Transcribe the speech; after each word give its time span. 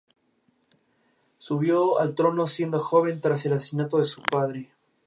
Subió 1.37 1.99
al 1.99 2.15
trono 2.15 2.47
siendo 2.47 2.79
joven, 2.79 3.21
tras 3.21 3.45
el 3.45 3.53
asesinato 3.53 3.99
de 3.99 4.03
su 4.03 4.23
padre. 4.23 4.71